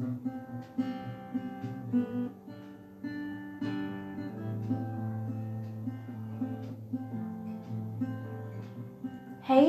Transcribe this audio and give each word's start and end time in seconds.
Hey 0.00 0.06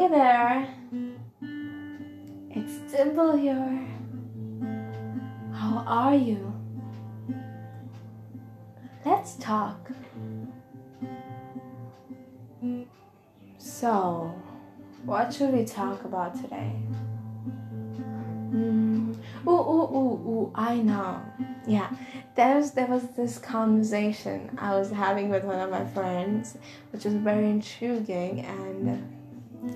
there, 0.08 0.74
it's 2.50 2.94
Dimple 2.94 3.36
here. 3.36 3.86
How 5.52 5.84
are 5.86 6.16
you? 6.16 6.54
Let's 9.06 9.36
talk. 9.36 9.92
So, 13.58 14.34
what 15.04 15.34
should 15.34 15.54
we 15.54 15.66
talk 15.66 16.06
about 16.06 16.36
today? 16.36 16.74
Mm. 18.52 19.16
Ooh, 19.48 19.50
ooh, 19.50 19.96
ooh, 19.96 20.30
ooh, 20.30 20.52
I 20.54 20.76
know. 20.76 21.22
Yeah, 21.66 21.90
there 22.36 22.58
was, 22.58 22.72
there 22.72 22.88
was 22.88 23.08
this 23.16 23.38
conversation 23.38 24.58
I 24.60 24.76
was 24.76 24.92
having 24.92 25.30
with 25.30 25.44
one 25.44 25.60
of 25.60 25.70
my 25.70 25.86
friends, 25.86 26.58
which 26.92 27.06
was 27.06 27.14
very 27.14 27.50
intriguing, 27.50 28.42
and 28.42 28.90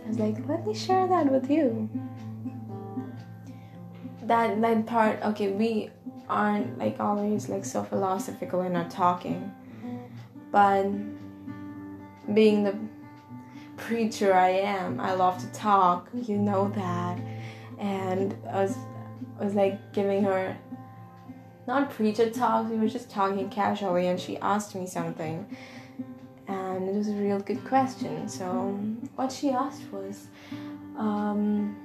I 0.04 0.08
was 0.10 0.20
like, 0.20 0.36
let 0.48 0.68
me 0.68 0.74
share 0.74 1.08
that 1.08 1.32
with 1.32 1.50
you. 1.50 1.90
That 4.24 4.60
that 4.60 4.86
part, 4.86 5.22
okay, 5.24 5.52
we 5.52 5.92
aren't 6.28 6.78
like 6.78 7.00
always 7.00 7.48
like 7.48 7.64
so 7.64 7.84
philosophical 7.84 8.62
in 8.62 8.76
our 8.76 8.90
talking, 8.90 9.54
but 10.52 10.86
being 12.34 12.64
the 12.64 12.76
preacher 13.78 14.34
I 14.34 14.50
am, 14.50 15.00
I 15.00 15.14
love 15.14 15.38
to 15.40 15.48
talk. 15.52 16.10
You 16.14 16.38
know 16.38 16.70
that, 16.70 17.20
and 17.80 18.36
I 18.50 18.64
was 18.64 18.78
I 19.40 19.44
was 19.44 19.54
like 19.54 19.94
giving 19.94 20.24
her 20.24 20.58
not 21.68 21.90
preacher 21.90 22.30
talk. 22.30 22.70
We 22.70 22.78
were 22.78 22.88
just 22.88 23.10
talking 23.10 23.50
casually, 23.50 24.08
and 24.08 24.20
she 24.20 24.38
asked 24.38 24.76
me 24.76 24.86
something 24.88 25.46
and 26.48 26.90
it 26.90 26.96
was 26.96 27.08
a 27.08 27.14
real 27.14 27.40
good 27.40 27.64
question. 27.66 28.28
So, 28.30 28.80
what 29.16 29.32
she 29.32 29.50
asked 29.50 29.92
was, 29.92 30.28
um, 30.98 31.76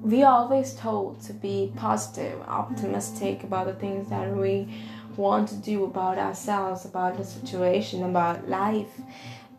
we 0.00 0.22
are 0.22 0.32
always 0.32 0.74
told 0.74 1.20
to 1.22 1.32
be 1.32 1.72
positive, 1.76 2.40
optimistic 2.42 3.44
about 3.44 3.66
the 3.66 3.74
things 3.74 4.08
that 4.10 4.34
we 4.34 4.68
want 5.16 5.48
to 5.50 5.56
do 5.56 5.84
about 5.84 6.18
ourselves, 6.18 6.84
about 6.84 7.16
the 7.16 7.24
situation, 7.24 8.02
about 8.02 8.48
life, 8.48 9.00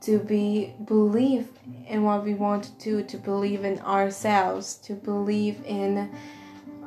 to 0.03 0.19
be 0.19 0.73
believe 0.85 1.47
in 1.87 2.03
what 2.03 2.23
we 2.23 2.33
want 2.33 2.63
to 2.65 2.71
do, 2.83 3.03
to 3.03 3.17
believe 3.17 3.63
in 3.63 3.79
ourselves, 3.79 4.75
to 4.75 4.93
believe 4.93 5.63
in 5.65 6.11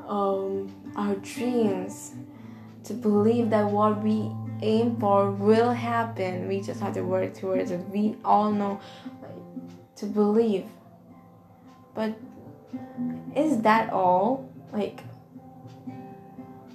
um, 0.06 0.70
our 0.96 1.14
dreams, 1.16 2.12
to 2.84 2.92
believe 2.92 3.50
that 3.50 3.66
what 3.70 4.02
we 4.02 4.30
aim 4.62 4.96
for 4.98 5.30
will 5.30 5.72
happen. 5.72 6.46
We 6.46 6.60
just 6.60 6.80
have 6.80 6.94
to 6.94 7.02
work 7.02 7.34
towards 7.34 7.70
it. 7.70 7.80
We 7.88 8.16
all 8.24 8.52
know 8.52 8.80
to 9.96 10.06
believe. 10.06 10.66
But 11.94 12.18
is 13.34 13.62
that 13.62 13.90
all? 13.90 14.52
Like, 14.72 15.00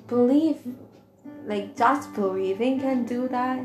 believe, 0.08 0.59
like, 1.45 1.78
just 1.78 2.14
believing 2.14 2.80
can 2.80 3.06
do 3.06 3.28
that? 3.28 3.64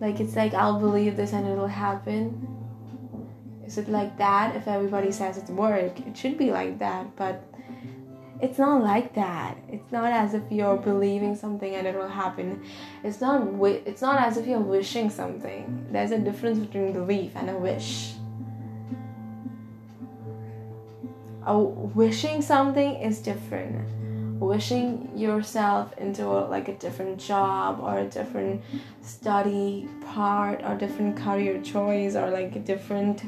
Like, 0.00 0.20
it's 0.20 0.36
like, 0.36 0.54
I'll 0.54 0.78
believe 0.78 1.16
this 1.16 1.32
and 1.32 1.46
it'll 1.46 1.66
happen. 1.66 2.46
Is 3.66 3.78
it 3.78 3.88
like 3.88 4.18
that? 4.18 4.54
If 4.54 4.68
everybody 4.68 5.10
says 5.10 5.38
it's 5.38 5.50
work? 5.50 5.98
It 6.00 6.16
should 6.16 6.38
be 6.38 6.50
like 6.50 6.78
that, 6.78 7.16
but 7.16 7.42
it's 8.40 8.58
not 8.58 8.82
like 8.82 9.14
that. 9.14 9.56
It's 9.68 9.90
not 9.90 10.12
as 10.12 10.34
if 10.34 10.42
you're 10.50 10.76
believing 10.76 11.34
something 11.34 11.74
and 11.74 11.86
it 11.86 11.96
will 11.96 12.08
happen. 12.08 12.62
It's 13.02 13.20
not 13.20 13.38
wi- 13.40 13.82
it's 13.86 14.02
not 14.02 14.20
as 14.20 14.36
if 14.36 14.46
you're 14.46 14.60
wishing 14.60 15.08
something. 15.08 15.86
There's 15.90 16.10
a 16.10 16.18
difference 16.18 16.58
between 16.58 16.92
belief 16.92 17.32
and 17.34 17.48
a 17.48 17.56
wish. 17.56 18.12
A 21.46 21.58
wishing 21.58 22.42
something 22.42 22.96
is 22.96 23.20
different 23.20 23.88
wishing 24.38 25.10
yourself 25.16 25.96
into 25.98 26.26
a, 26.26 26.46
like 26.48 26.68
a 26.68 26.74
different 26.74 27.18
job 27.18 27.80
or 27.80 27.98
a 27.98 28.04
different 28.04 28.62
study 29.02 29.88
part 30.04 30.62
or 30.64 30.74
different 30.76 31.16
career 31.16 31.60
choice 31.62 32.14
or 32.14 32.30
like 32.30 32.54
a 32.56 32.60
different 32.60 33.22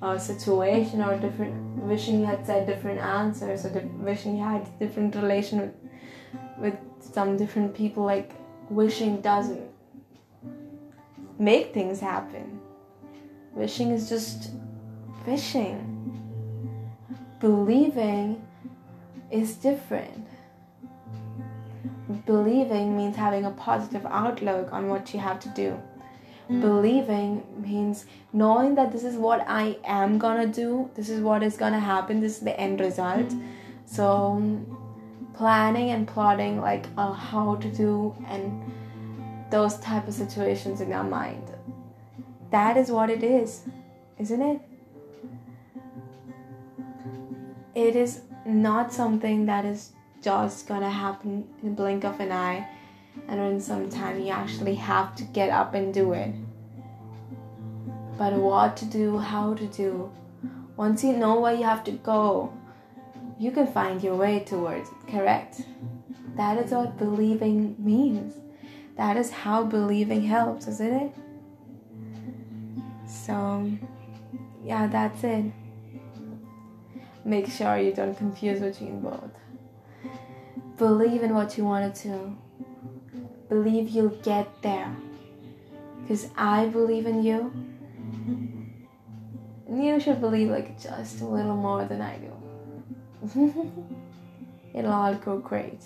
uh, 0.00 0.18
situation 0.18 1.02
or 1.02 1.16
different 1.18 1.54
wishing 1.82 2.20
you 2.20 2.26
had 2.26 2.44
said 2.46 2.66
different 2.66 3.00
answers 3.00 3.64
or 3.64 3.70
di- 3.70 3.86
wishing 3.98 4.36
you 4.36 4.44
had 4.44 4.66
different 4.78 5.14
relation 5.14 5.60
with, 5.60 5.74
with 6.58 6.76
some 7.00 7.36
different 7.36 7.74
people 7.74 8.04
like 8.04 8.32
wishing 8.70 9.20
doesn't 9.20 9.68
make 11.38 11.74
things 11.74 11.98
happen. 12.00 12.60
Wishing 13.54 13.90
is 13.90 14.08
just 14.08 14.50
wishing 15.26 15.88
believing 17.40 18.40
is 19.30 19.56
different 19.56 20.28
believing 22.26 22.96
means 22.96 23.16
having 23.16 23.44
a 23.44 23.50
positive 23.50 24.06
outlook 24.06 24.72
on 24.72 24.88
what 24.88 25.12
you 25.14 25.20
have 25.20 25.40
to 25.40 25.48
do 25.50 25.80
believing 26.48 27.42
means 27.60 28.06
knowing 28.32 28.74
that 28.74 28.92
this 28.92 29.04
is 29.04 29.16
what 29.16 29.44
I 29.46 29.78
am 29.84 30.18
gonna 30.18 30.46
do, 30.46 30.90
this 30.94 31.08
is 31.08 31.20
what 31.20 31.42
is 31.42 31.56
gonna 31.56 31.80
happen, 31.80 32.20
this 32.20 32.38
is 32.38 32.44
the 32.44 32.58
end 32.58 32.80
result. 32.80 33.32
So, 33.86 34.60
planning 35.34 35.90
and 35.90 36.06
plotting 36.06 36.60
like 36.60 36.86
uh, 36.96 37.12
how 37.12 37.56
to 37.56 37.68
do 37.68 38.14
and 38.28 38.72
those 39.50 39.78
type 39.78 40.08
of 40.08 40.14
situations 40.14 40.80
in 40.80 40.92
our 40.92 41.04
mind. 41.04 41.50
That 42.50 42.76
is 42.76 42.90
what 42.90 43.10
it 43.10 43.22
is, 43.22 43.62
isn't 44.18 44.42
it? 44.42 44.60
It 47.74 47.96
is 47.96 48.22
not 48.44 48.92
something 48.92 49.46
that 49.46 49.64
is 49.64 49.92
just 50.22 50.66
gonna 50.66 50.90
happen 50.90 51.46
in 51.62 51.68
a 51.68 51.72
blink 51.72 52.04
of 52.04 52.18
an 52.20 52.32
eye 52.32 52.66
and 53.28 53.38
then 53.38 53.60
sometime 53.60 54.20
you 54.20 54.30
actually 54.30 54.76
have 54.76 55.14
to 55.16 55.24
get 55.24 55.50
up 55.50 55.74
and 55.74 55.92
do 55.92 56.12
it. 56.12 56.34
But 58.16 58.34
what 58.34 58.76
to 58.78 58.84
do, 58.84 59.18
how 59.18 59.54
to 59.54 59.66
do, 59.66 60.10
once 60.76 61.04
you 61.04 61.12
know 61.12 61.40
where 61.40 61.54
you 61.54 61.64
have 61.64 61.84
to 61.84 61.92
go, 61.92 62.52
you 63.38 63.50
can 63.50 63.66
find 63.66 64.02
your 64.02 64.16
way 64.16 64.40
towards 64.40 64.88
it, 64.88 65.10
correct? 65.10 65.62
That 66.36 66.56
is 66.58 66.70
what 66.70 66.96
believing 66.96 67.76
means. 67.78 68.34
That 68.96 69.16
is 69.16 69.30
how 69.30 69.64
believing 69.64 70.22
helps, 70.22 70.68
isn't 70.68 70.92
it? 70.92 71.12
So, 73.06 73.70
yeah, 74.64 74.86
that's 74.86 75.24
it. 75.24 75.46
Make 77.24 77.48
sure 77.48 77.76
you 77.78 77.92
don't 77.92 78.16
confuse 78.16 78.60
between 78.60 79.00
both. 79.00 79.41
Believe 80.78 81.22
in 81.22 81.34
what 81.34 81.56
you 81.56 81.64
want 81.64 81.94
to 81.96 82.36
believe 83.52 83.90
you'll 83.90 84.18
get 84.22 84.62
there. 84.62 84.96
Because 86.00 86.28
I 86.36 86.66
believe 86.66 87.06
in 87.06 87.22
you. 87.22 87.52
And 89.68 89.84
you 89.84 90.00
should 90.00 90.20
believe 90.20 90.48
like 90.48 90.80
just 90.82 91.20
a 91.20 91.26
little 91.26 91.56
more 91.56 91.84
than 91.84 92.00
I 92.00 92.18
do. 92.18 92.32
It'll 94.74 94.92
all 94.92 95.14
go 95.14 95.38
great. 95.38 95.80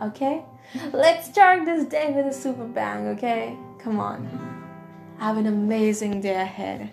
Okay? 0.00 0.42
Let's 0.92 1.28
start 1.28 1.64
this 1.64 1.84
day 1.86 2.12
with 2.14 2.26
a 2.26 2.32
super 2.32 2.64
bang, 2.64 3.08
okay? 3.08 3.56
Come 3.80 3.98
on. 3.98 4.20
Have 5.18 5.36
an 5.36 5.46
amazing 5.46 6.20
day 6.20 6.36
ahead. 6.36 6.92